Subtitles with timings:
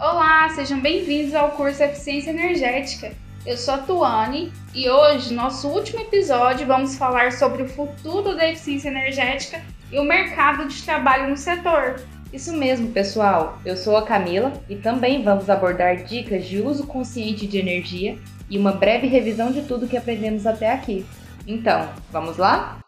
[0.00, 3.10] Olá, sejam bem-vindos ao curso Eficiência Energética.
[3.44, 8.48] Eu sou a Tuane e hoje, nosso último episódio, vamos falar sobre o futuro da
[8.48, 12.00] eficiência energética e o mercado de trabalho no setor.
[12.32, 13.58] Isso mesmo, pessoal.
[13.64, 18.16] Eu sou a Camila e também vamos abordar dicas de uso consciente de energia
[18.48, 21.04] e uma breve revisão de tudo que aprendemos até aqui.
[21.44, 22.78] Então, vamos lá?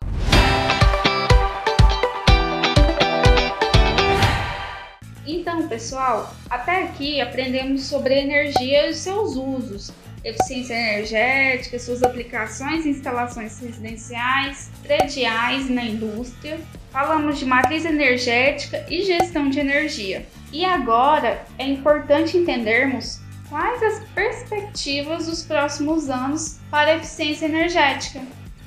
[5.26, 9.92] Então, pessoal, até aqui aprendemos sobre energia e seus usos,
[10.24, 16.58] eficiência energética, suas aplicações em instalações residenciais, prediais na indústria.
[16.90, 20.26] Falamos de matriz energética e gestão de energia.
[20.52, 28.20] E agora é importante entendermos quais as perspectivas dos próximos anos para a eficiência energética.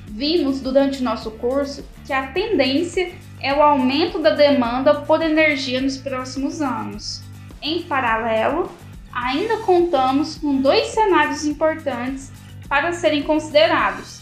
[0.08, 3.12] Vimos durante nosso curso que a tendência
[3.44, 7.22] é o aumento da demanda por energia nos próximos anos.
[7.62, 8.72] Em paralelo,
[9.12, 12.32] ainda contamos com dois cenários importantes
[12.70, 14.22] para serem considerados.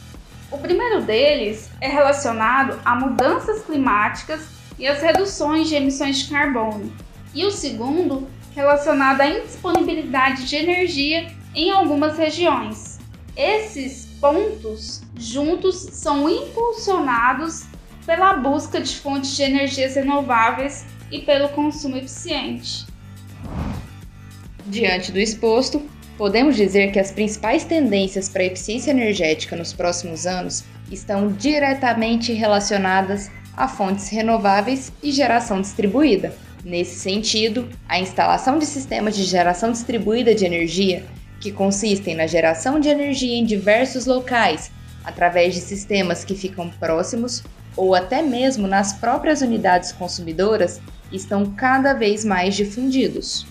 [0.49, 4.47] O primeiro deles é relacionado a mudanças climáticas
[4.79, 6.91] e as reduções de emissões de carbono,
[7.33, 12.99] e o segundo relacionado à indisponibilidade de energia em algumas regiões.
[13.37, 17.65] Esses pontos juntos são impulsionados
[18.05, 22.85] pela busca de fontes de energias renováveis e pelo consumo eficiente.
[24.67, 25.81] Diante do exposto,
[26.17, 32.31] podemos dizer que as principais tendências para a eficiência energética nos próximos anos estão diretamente
[32.33, 36.33] relacionadas a fontes renováveis e geração distribuída.
[36.63, 41.03] Nesse sentido, a instalação de sistemas de geração distribuída de energia,
[41.39, 44.71] que consistem na geração de energia em diversos locais,
[45.03, 47.43] através de sistemas que ficam próximos
[47.75, 53.45] ou até mesmo nas próprias unidades consumidoras, estão cada vez mais difundidos.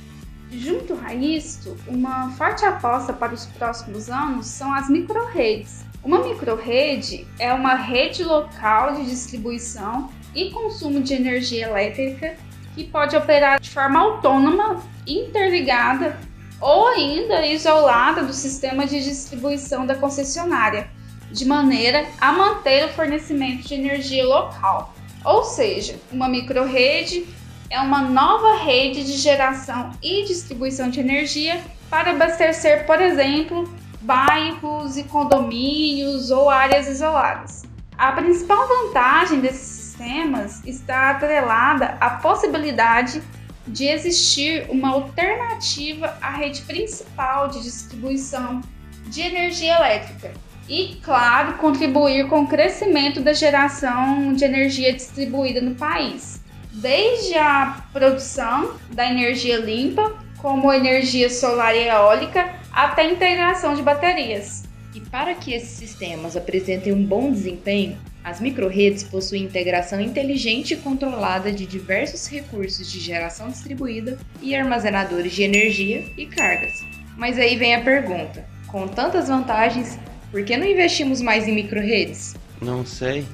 [0.50, 5.84] Junto a isso, uma forte aposta para os próximos anos são as microredes.
[6.02, 12.36] Uma microrede é uma rede local de distribuição e consumo de energia elétrica
[12.74, 16.18] que pode operar de forma autônoma, interligada
[16.60, 20.90] ou ainda isolada do sistema de distribuição da concessionária,
[21.30, 24.94] de maneira a manter o fornecimento de energia local.
[25.24, 27.26] Ou seja, uma microrede
[27.68, 34.96] é uma nova rede de geração e distribuição de energia para abastecer, por exemplo, bairros
[34.96, 37.62] e condomínios ou áreas isoladas.
[37.96, 43.22] A principal vantagem desses sistemas está atrelada à possibilidade
[43.68, 48.62] de existir uma alternativa à rede principal de distribuição
[49.06, 50.32] de energia elétrica,
[50.70, 56.40] e, claro, contribuir com o crescimento da geração de energia distribuída no país,
[56.72, 63.82] desde a produção da energia limpa, como energia solar e eólica, até a integração de
[63.82, 64.62] baterias.
[64.94, 70.76] E para que esses sistemas apresentem um bom desempenho, as microredes possuem integração inteligente e
[70.76, 76.72] controlada de diversos recursos de geração distribuída e armazenadores de energia e cargas.
[77.16, 79.98] Mas aí vem a pergunta: com tantas vantagens,
[80.30, 82.34] por que não investimos mais em microredes?
[82.60, 83.26] Não sei.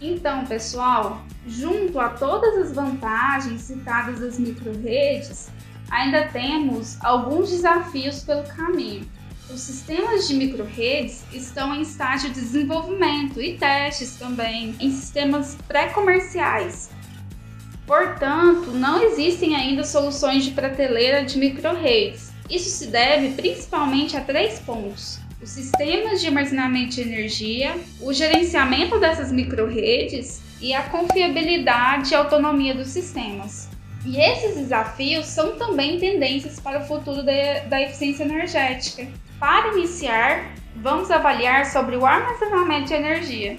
[0.00, 5.50] Então, pessoal, junto a todas as vantagens citadas das microredes,
[5.90, 9.06] ainda temos alguns desafios pelo caminho.
[9.52, 16.88] Os sistemas de microredes estão em estágio de desenvolvimento e testes também em sistemas pré-comerciais.
[17.84, 22.30] Portanto, não existem ainda soluções de prateleira de microredes.
[22.48, 29.00] Isso se deve principalmente a três pontos: os sistemas de armazenamento de energia, o gerenciamento
[29.00, 33.68] dessas microredes e a confiabilidade e autonomia dos sistemas.
[34.04, 39.06] E esses desafios são também tendências para o futuro da, da eficiência energética.
[39.38, 43.56] Para iniciar, vamos avaliar sobre o armazenamento de energia.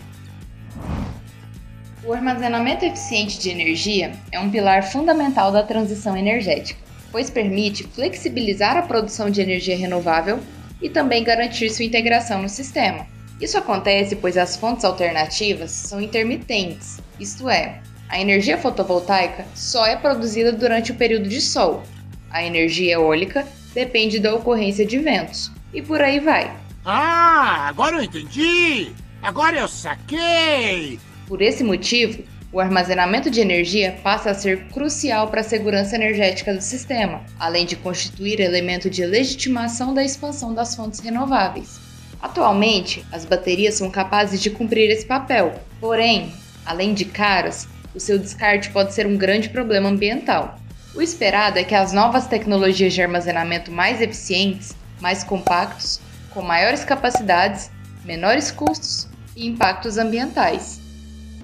[2.03, 6.80] O armazenamento eficiente de energia é um pilar fundamental da transição energética,
[7.12, 10.40] pois permite flexibilizar a produção de energia renovável
[10.81, 13.05] e também garantir sua integração no sistema.
[13.39, 17.81] Isso acontece pois as fontes alternativas são intermitentes, isto é,
[18.11, 21.81] a energia fotovoltaica só é produzida durante o período de sol.
[22.29, 25.49] A energia eólica depende da ocorrência de ventos.
[25.73, 26.53] E por aí vai.
[26.83, 28.91] Ah, agora eu entendi!
[29.22, 30.99] Agora eu saquei!
[31.25, 32.22] Por esse motivo,
[32.53, 37.66] o armazenamento de energia passa a ser crucial para a segurança energética do sistema, além
[37.66, 41.80] de constituir elemento de legitimação da expansão das fontes renováveis.
[42.22, 46.34] Atualmente, as baterias são capazes de cumprir esse papel, porém,
[46.66, 50.59] além de caras, o seu descarte pode ser um grande problema ambiental.
[50.94, 56.02] O esperado é que as novas tecnologias de armazenamento mais eficientes, mais compactos,
[56.32, 57.72] com maiores capacidades,
[58.03, 59.08] menores custos
[59.38, 60.80] e impactos ambientais.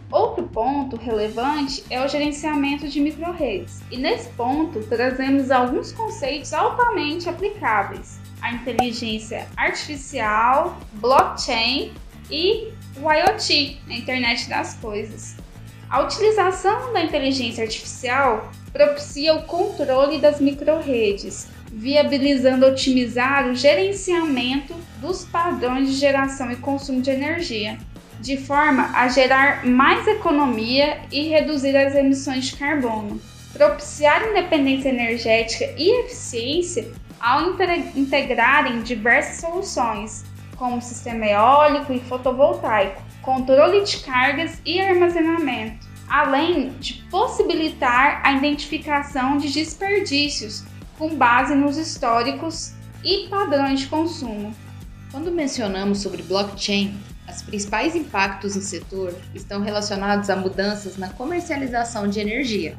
[0.09, 7.27] Outro ponto relevante é o gerenciamento de microredes, e nesse ponto trazemos alguns conceitos altamente
[7.27, 11.92] aplicáveis: a inteligência artificial, blockchain
[12.31, 12.71] e
[13.01, 15.36] o IoT, a internet das coisas.
[15.89, 25.25] A utilização da inteligência artificial propicia o controle das microredes, viabilizando otimizar o gerenciamento dos
[25.25, 27.77] padrões de geração e consumo de energia,
[28.19, 33.21] de forma a gerar mais economia e reduzir as emissões de carbono.
[33.53, 37.55] Propiciar independência energética e eficiência ao
[37.95, 40.23] integrarem diversas soluções,
[40.55, 49.37] como sistema eólico e fotovoltaico, controle de cargas e armazenamento, além de possibilitar a identificação
[49.37, 50.63] de desperdícios
[50.97, 52.73] com base nos históricos
[53.03, 54.55] e padrões de consumo.
[55.11, 56.97] Quando mencionamos sobre blockchain,
[57.29, 62.75] os principais impactos no setor estão relacionados a mudanças na comercialização de energia.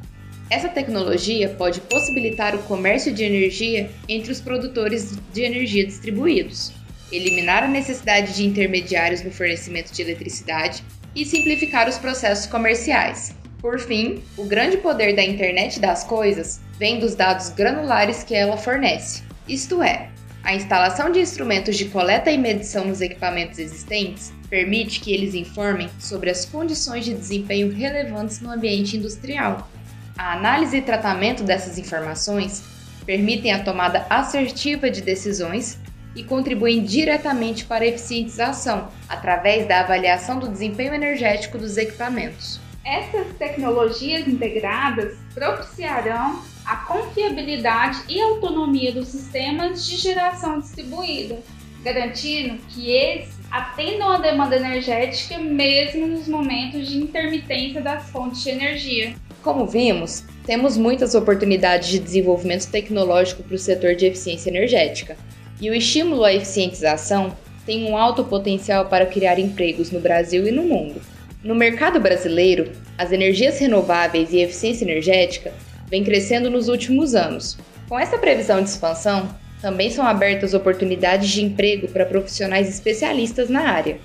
[0.49, 6.71] Essa tecnologia pode possibilitar o comércio de energia entre os produtores de energia distribuídos,
[7.11, 10.83] eliminar a necessidade de intermediários no fornecimento de eletricidade
[11.15, 13.35] e simplificar os processos comerciais.
[13.61, 18.57] Por fim, o grande poder da internet das coisas vem dos dados granulares que ela
[18.57, 20.09] fornece, isto é,
[20.43, 25.89] a instalação de instrumentos de coleta e medição nos equipamentos existentes permite que eles informem
[25.99, 29.69] sobre as condições de desempenho relevantes no ambiente industrial.
[30.17, 32.63] A análise e tratamento dessas informações
[33.05, 35.77] permitem a tomada assertiva de decisões
[36.15, 42.59] e contribuem diretamente para a eficientização, através da avaliação do desempenho energético dos equipamentos.
[42.83, 51.39] Essas tecnologias integradas propiciarão a confiabilidade e autonomia dos sistemas de geração distribuída,
[51.83, 58.51] garantindo que esses atendam à demanda energética mesmo nos momentos de intermitência das fontes de
[58.51, 59.15] energia.
[59.41, 65.17] Como vimos, temos muitas oportunidades de desenvolvimento tecnológico para o setor de eficiência energética,
[65.59, 67.35] e o estímulo à eficientização
[67.65, 71.01] tem um alto potencial para criar empregos no Brasil e no mundo.
[71.43, 75.51] No mercado brasileiro, as energias renováveis e eficiência energética
[75.89, 77.57] vêm crescendo nos últimos anos.
[77.87, 79.29] Com essa previsão de expansão,
[79.61, 83.97] também são abertas oportunidades de emprego para profissionais especialistas na área.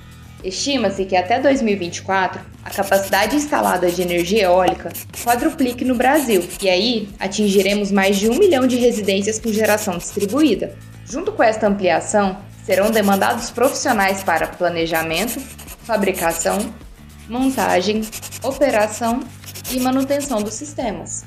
[0.43, 4.93] Estima-se que até 2024 a capacidade instalada de energia eólica
[5.23, 10.75] quadruplique no Brasil, e aí atingiremos mais de um milhão de residências com geração distribuída.
[11.07, 15.41] Junto com esta ampliação, serão demandados profissionais para planejamento,
[15.85, 16.59] fabricação,
[17.29, 18.03] montagem,
[18.43, 19.21] operação
[19.71, 21.25] e manutenção dos sistemas.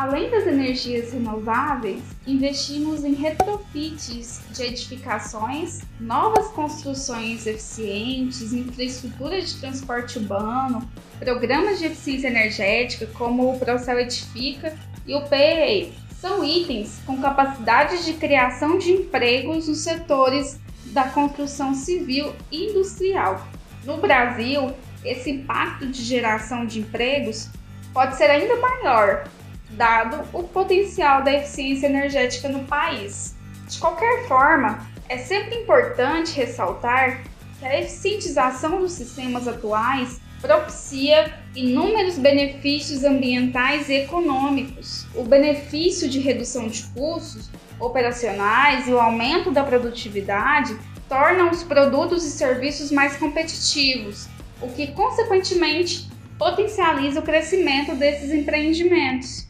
[0.00, 10.18] Além das energias renováveis, investimos em retrofits de edificações, novas construções eficientes, infraestrutura de transporte
[10.18, 14.74] urbano, programas de eficiência energética como o Procel Edifica
[15.06, 20.58] e o PEA, são itens com capacidade de criação de empregos nos setores
[20.94, 23.46] da construção civil e industrial.
[23.84, 24.72] No Brasil,
[25.04, 27.50] esse impacto de geração de empregos
[27.92, 29.28] pode ser ainda maior,
[29.72, 33.34] dado o potencial da eficiência energética no país.
[33.68, 37.22] De qualquer forma, é sempre importante ressaltar
[37.58, 45.06] que a eficientização dos sistemas atuais propicia inúmeros benefícios ambientais e econômicos.
[45.14, 50.76] O benefício de redução de custos operacionais e o aumento da produtividade
[51.08, 54.28] tornam os produtos e serviços mais competitivos,
[54.60, 56.08] o que, consequentemente,
[56.38, 59.49] potencializa o crescimento desses empreendimentos.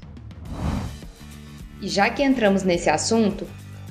[1.80, 3.46] E já que entramos nesse assunto,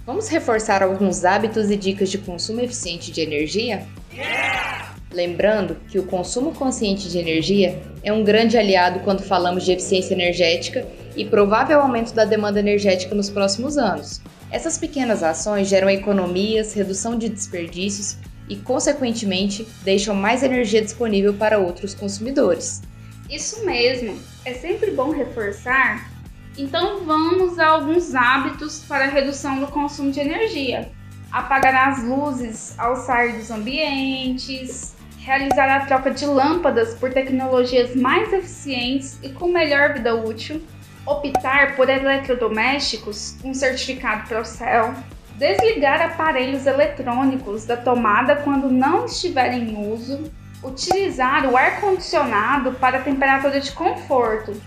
[0.05, 3.87] vamos reforçar alguns hábitos e dicas de consumo eficiente de energia?
[4.13, 4.95] Yeah!
[5.11, 10.13] Lembrando que o consumo consciente de energia é um grande aliado quando falamos de eficiência
[10.13, 14.21] energética e provável aumento da demanda energética nos próximos anos.
[14.51, 18.17] Essas pequenas ações geram economias, redução de desperdícios
[18.47, 22.81] e, consequentemente, deixam mais energia disponível para outros consumidores.
[23.27, 24.15] Isso mesmo,
[24.45, 26.18] é sempre bom reforçar.
[26.59, 30.91] Então, vamos a alguns hábitos para redução do consumo de energia.
[31.31, 38.33] Apagar as luzes ao sair dos ambientes, realizar a troca de lâmpadas por tecnologias mais
[38.33, 40.61] eficientes e com melhor vida útil,
[41.05, 44.93] optar por eletrodomésticos com certificado Procel,
[45.37, 50.29] desligar aparelhos eletrônicos da tomada quando não estiverem em uso,
[50.61, 54.61] utilizar o ar-condicionado para temperatura de conforto,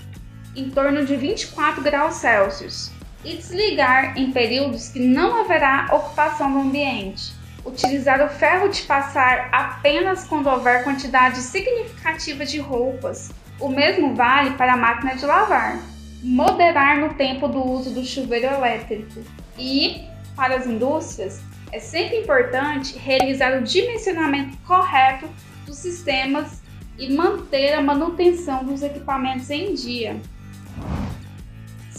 [0.55, 2.91] em torno de 24 graus Celsius
[3.25, 7.33] e desligar em períodos que não haverá ocupação do ambiente.
[7.65, 13.31] Utilizar o ferro de passar apenas quando houver quantidade significativa de roupas.
[13.61, 15.79] O mesmo vale para a máquina de lavar.
[16.23, 19.23] Moderar no tempo do uso do chuveiro elétrico.
[19.57, 20.05] E,
[20.35, 21.41] para as indústrias,
[21.71, 25.29] é sempre importante realizar o dimensionamento correto
[25.65, 26.61] dos sistemas
[26.99, 30.21] e manter a manutenção dos equipamentos em dia.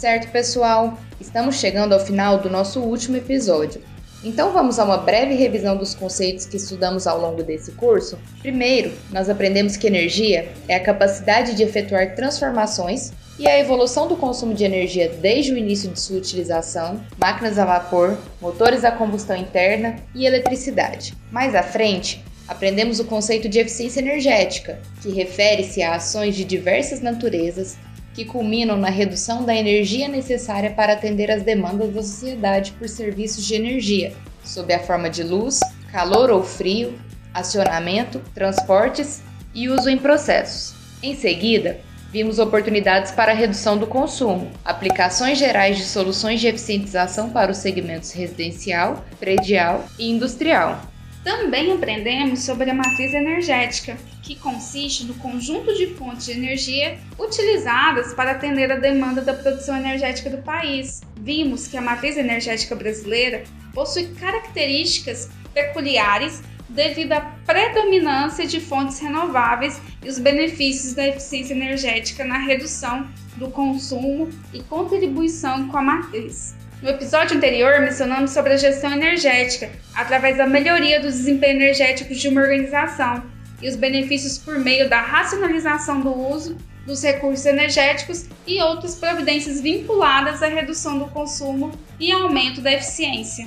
[0.04, 0.98] Certo, pessoal?
[1.18, 3.80] Estamos chegando ao final do nosso último episódio.
[4.22, 8.18] Então vamos a uma breve revisão dos conceitos que estudamos ao longo desse curso?
[8.42, 14.14] Primeiro, nós aprendemos que energia é a capacidade de efetuar transformações e a evolução do
[14.14, 19.34] consumo de energia desde o início de sua utilização, máquinas a vapor, motores a combustão
[19.34, 21.14] interna e eletricidade.
[21.32, 27.00] Mais à frente, aprendemos o conceito de eficiência energética, que refere-se a ações de diversas
[27.00, 27.78] naturezas
[28.14, 33.44] que culminam na redução da energia necessária para atender às demandas da sociedade por serviços
[33.44, 34.12] de energia,
[34.44, 35.58] sob a forma de luz,
[35.90, 36.94] calor ou frio,
[37.34, 40.74] acionamento, transportes e uso em processos.
[41.02, 41.80] Em seguida,
[42.12, 47.58] vimos oportunidades para a redução do consumo, aplicações gerais de soluções de eficientização para os
[47.58, 50.93] segmentos residencial, predial e industrial.
[51.24, 58.12] Também aprendemos sobre a matriz energética, que consiste no conjunto de fontes de energia utilizadas
[58.12, 61.00] para atender a demanda da produção energética do país.
[61.16, 69.80] Vimos que a matriz energética brasileira possui características peculiares devido à predominância de fontes renováveis
[70.04, 76.54] e os benefícios da eficiência energética na redução do consumo e contribuição com a matriz.
[76.84, 82.28] No episódio anterior, mencionamos sobre a gestão energética, através da melhoria do desempenho energético de
[82.28, 83.22] uma organização
[83.62, 89.62] e os benefícios por meio da racionalização do uso dos recursos energéticos e outras providências
[89.62, 93.46] vinculadas à redução do consumo e aumento da eficiência.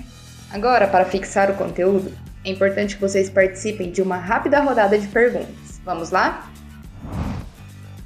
[0.52, 2.12] Agora, para fixar o conteúdo,
[2.44, 5.80] é importante que vocês participem de uma rápida rodada de perguntas.
[5.86, 6.52] Vamos lá?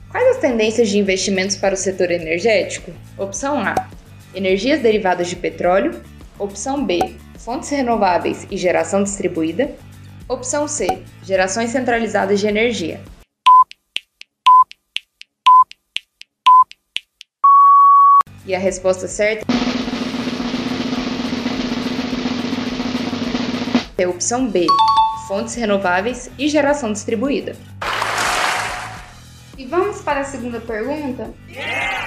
[0.09, 2.91] Quais as tendências de investimentos para o setor energético?
[3.17, 4.00] Opção A:
[4.33, 6.01] energias derivadas de petróleo.
[6.39, 9.71] Opção B, fontes renováveis e geração distribuída.
[10.27, 13.01] Opção C, gerações centralizadas de energia.
[18.45, 19.45] E a resposta certa
[23.97, 24.65] é opção B,
[25.27, 27.55] fontes renováveis e geração distribuída.
[29.57, 31.31] E vamos para a segunda pergunta?
[31.47, 32.00] Yeah!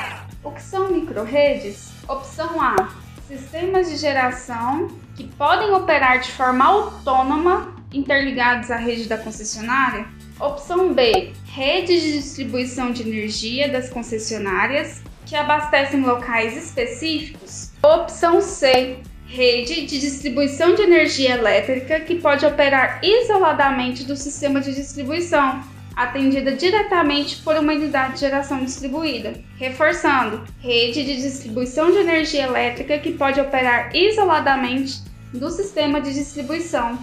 [0.44, 1.88] O que são microredes?
[2.06, 2.94] Opção A:
[3.26, 10.06] sistemas de geração que podem operar de forma autônoma interligados à rede da concessionária.
[10.38, 17.70] Opção B: redes de distribuição de energia das concessionárias que abastecem locais específicos.
[17.82, 24.74] Opção C: rede de distribuição de energia elétrica que pode operar isoladamente do sistema de
[24.74, 25.62] distribuição,
[25.96, 29.34] atendida diretamente por uma unidade de geração distribuída.
[29.56, 36.98] Reforçando, rede de distribuição de energia elétrica que pode operar isoladamente do sistema de distribuição,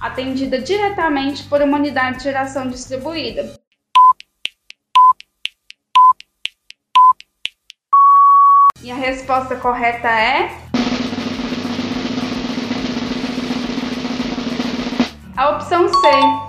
[0.00, 3.58] atendida diretamente por uma unidade de geração distribuída.
[8.82, 10.48] E a resposta correta é
[15.36, 16.45] a opção C,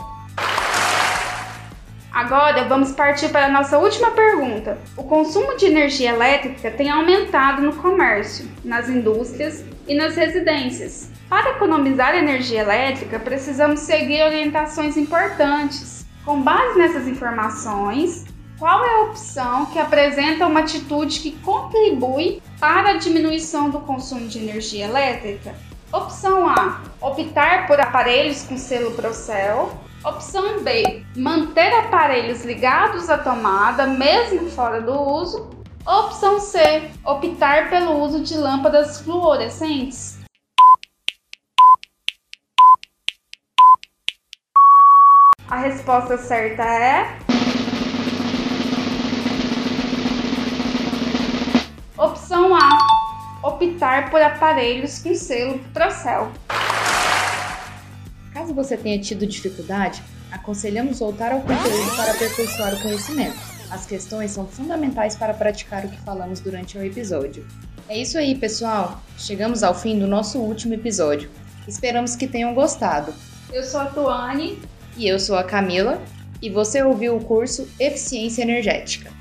[2.28, 4.78] Agora vamos partir para a nossa última pergunta.
[4.98, 11.10] O consumo de energia elétrica tem aumentado no comércio, nas indústrias e nas residências.
[11.30, 16.06] Para economizar energia elétrica, precisamos seguir orientações importantes.
[16.26, 18.26] Com base nessas informações,
[18.60, 24.28] qual é a opção que apresenta uma atitude que contribui para a diminuição do consumo
[24.28, 25.56] de energia elétrica?
[25.92, 29.72] Opção A: optar por aparelhos com selo Procel.
[30.04, 35.50] Opção B: manter aparelhos ligados à tomada, mesmo fora do uso.
[35.86, 40.20] Opção C: optar pelo uso de lâmpadas fluorescentes.
[45.50, 47.27] A resposta certa é.
[53.58, 56.32] Optar por aparelhos com selo Procel.
[58.32, 63.36] Caso você tenha tido dificuldade, aconselhamos voltar ao conteúdo para aperfeiçoar o conhecimento.
[63.72, 67.46] As questões são fundamentais para praticar o que falamos durante o episódio.
[67.90, 69.02] É isso aí, pessoal!
[69.18, 71.30] Chegamos ao fim do nosso último episódio.
[71.68, 73.14] Esperamos que tenham gostado.
[73.52, 74.60] Eu sou a Tuane.
[74.96, 76.02] E eu sou a Camila.
[76.42, 79.17] E você ouviu o curso Eficiência Energética.